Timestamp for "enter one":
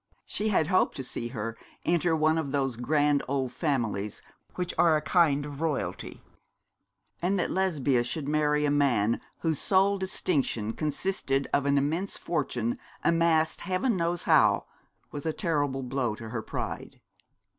1.85-2.39